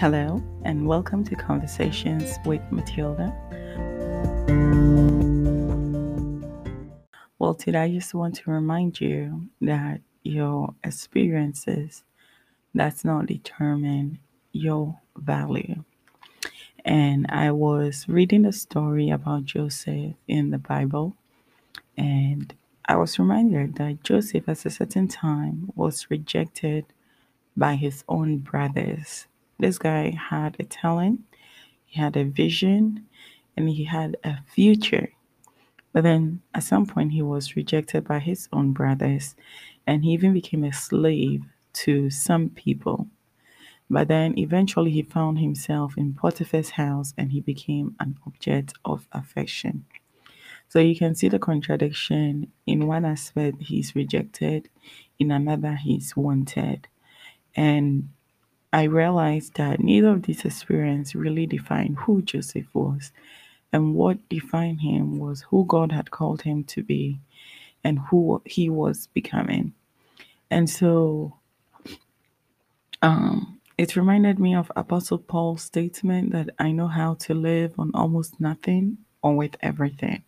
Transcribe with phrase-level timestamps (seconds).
[0.00, 3.36] Hello, and welcome to Conversations with Matilda.
[7.38, 12.02] Well, today I just want to remind you that your experiences
[12.74, 14.20] does not determine
[14.52, 15.84] your value.
[16.82, 21.14] And I was reading a story about Joseph in the Bible,
[21.98, 22.54] and
[22.86, 26.86] I was reminded that Joseph, at a certain time, was rejected
[27.54, 29.26] by his own brothers.
[29.60, 31.20] This guy had a talent,
[31.84, 33.06] he had a vision,
[33.56, 35.12] and he had a future.
[35.92, 39.34] But then at some point, he was rejected by his own brothers,
[39.86, 41.42] and he even became a slave
[41.74, 43.08] to some people.
[43.90, 49.08] But then eventually, he found himself in Potiphar's house and he became an object of
[49.12, 49.84] affection.
[50.68, 52.52] So you can see the contradiction.
[52.66, 54.70] In one aspect, he's rejected,
[55.18, 56.86] in another, he's wanted.
[57.56, 58.10] And
[58.72, 63.12] I realized that neither of these experiences really defined who Joseph was.
[63.72, 67.20] And what defined him was who God had called him to be
[67.84, 69.74] and who he was becoming.
[70.50, 71.36] And so
[73.02, 77.92] um, it reminded me of Apostle Paul's statement that I know how to live on
[77.94, 80.24] almost nothing or with everything.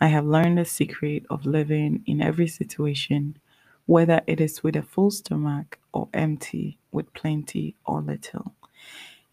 [0.00, 3.38] I have learned the secret of living in every situation,
[3.86, 8.54] whether it is with a full stomach or empty, with plenty or little.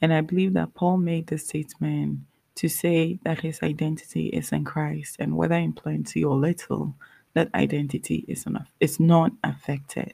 [0.02, 2.20] And I believe that Paul made the statement
[2.56, 6.96] to say that his identity is in Christ, and whether in plenty or little,
[7.34, 10.14] that identity is not, is not affected.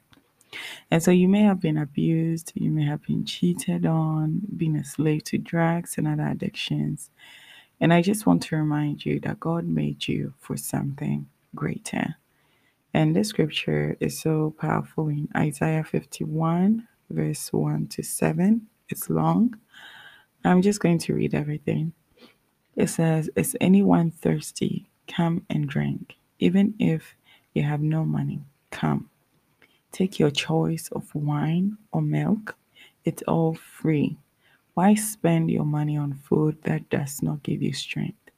[0.90, 4.84] And so you may have been abused, you may have been cheated on, been a
[4.84, 7.10] slave to drugs and other addictions.
[7.80, 12.16] And I just want to remind you that God made you for something greater.
[12.96, 18.66] And this scripture is so powerful in Isaiah 51, verse 1 to 7.
[18.88, 19.54] It's long.
[20.46, 21.92] I'm just going to read everything.
[22.74, 24.88] It says, Is anyone thirsty?
[25.14, 26.16] Come and drink.
[26.38, 27.14] Even if
[27.52, 28.40] you have no money,
[28.70, 29.10] come.
[29.92, 32.56] Take your choice of wine or milk.
[33.04, 34.16] It's all free.
[34.72, 38.30] Why spend your money on food that does not give you strength?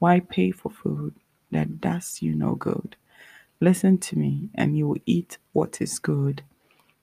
[0.00, 1.14] Why pay for food
[1.50, 2.94] that does you no good?
[3.62, 6.42] Listen to me, and you will eat what is good.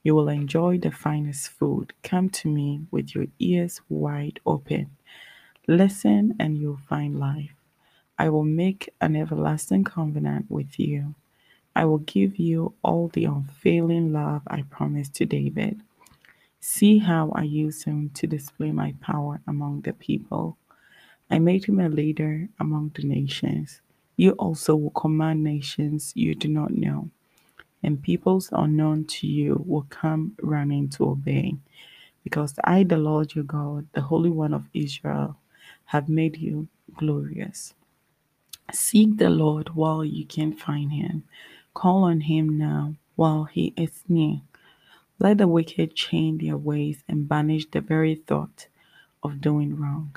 [0.02, 1.94] You will enjoy the finest food.
[2.02, 4.90] Come to me with your ears wide open.
[5.66, 7.54] Listen, and you'll find life.
[8.18, 11.14] I will make an everlasting covenant with you.
[11.74, 15.80] I will give you all the unfailing love I promised to David.
[16.60, 20.58] See how I used him to display my power among the people.
[21.30, 23.80] I made him a leader among the nations.
[24.20, 27.08] You also will command nations you do not know,
[27.82, 31.56] and peoples unknown to you will come running to obey.
[32.24, 35.38] Because I, the Lord your God, the Holy One of Israel,
[35.86, 37.74] have made you glorious.
[38.72, 41.24] Seek the Lord while you can find him.
[41.74, 44.42] Call on him now while he is near.
[45.18, 48.68] Let the wicked change their ways and banish the very thought
[49.22, 50.16] of doing wrong.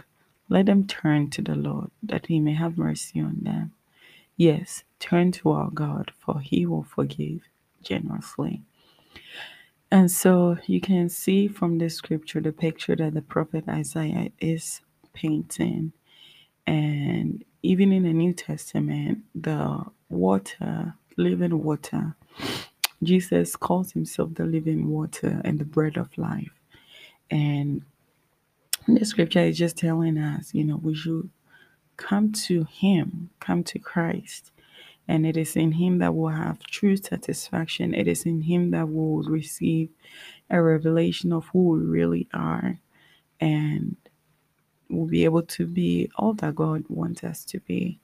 [0.49, 3.73] Let them turn to the Lord, that he may have mercy on them.
[4.35, 7.41] Yes, turn to our God, for he will forgive
[7.81, 8.61] generously.
[9.91, 14.81] And so you can see from this scripture the picture that the prophet Isaiah is
[15.13, 15.93] painting.
[16.65, 22.15] And even in the New Testament, the water living water.
[23.01, 26.53] Jesus calls himself the living water and the bread of life.
[27.29, 27.83] And
[28.87, 31.29] the scripture is just telling us, you know, we should
[31.97, 34.51] come to him, come to Christ.
[35.07, 37.93] And it is in him that we'll have true satisfaction.
[37.93, 39.89] It is in him that we'll receive
[40.49, 42.79] a revelation of who we really are.
[43.39, 43.97] And
[44.89, 47.99] we'll be able to be all that God wants us to be.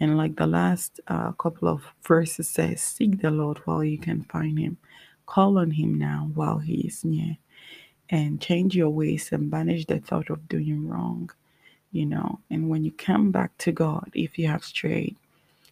[0.00, 4.22] And like the last uh, couple of verses says, seek the Lord while you can
[4.24, 4.78] find him.
[5.26, 7.36] Call on him now while he is near.
[8.08, 11.30] And change your ways and banish the thought of doing wrong.
[11.90, 15.16] You know, and when you come back to God, if you have strayed,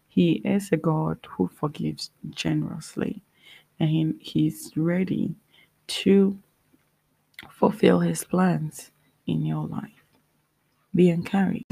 [0.09, 3.21] he is a God who forgives generously.
[3.79, 5.35] And he, he's ready
[5.89, 6.39] to
[7.51, 8.91] fulfill his plans
[9.27, 10.05] in your life.
[10.95, 11.65] Be encouraged.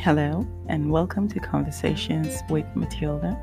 [0.00, 3.38] Hello, and welcome to Conversations with Matilda.